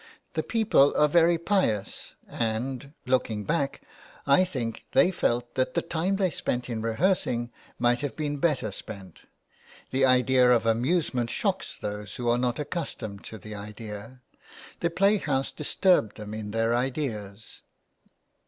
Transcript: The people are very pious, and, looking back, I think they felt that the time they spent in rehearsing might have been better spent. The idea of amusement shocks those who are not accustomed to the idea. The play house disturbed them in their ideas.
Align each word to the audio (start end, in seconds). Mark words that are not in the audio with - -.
The 0.33 0.41
people 0.41 0.97
are 0.97 1.07
very 1.07 1.37
pious, 1.37 2.15
and, 2.27 2.91
looking 3.05 3.43
back, 3.43 3.83
I 4.25 4.43
think 4.43 4.81
they 4.93 5.11
felt 5.11 5.53
that 5.53 5.75
the 5.75 5.83
time 5.83 6.15
they 6.15 6.31
spent 6.31 6.71
in 6.71 6.81
rehearsing 6.81 7.51
might 7.77 7.99
have 7.99 8.15
been 8.15 8.37
better 8.37 8.71
spent. 8.71 9.25
The 9.91 10.03
idea 10.05 10.49
of 10.53 10.65
amusement 10.65 11.29
shocks 11.29 11.77
those 11.79 12.15
who 12.15 12.27
are 12.29 12.39
not 12.39 12.57
accustomed 12.57 13.23
to 13.25 13.37
the 13.37 13.53
idea. 13.53 14.21
The 14.79 14.89
play 14.89 15.17
house 15.17 15.51
disturbed 15.51 16.17
them 16.17 16.33
in 16.33 16.49
their 16.49 16.73
ideas. 16.73 17.61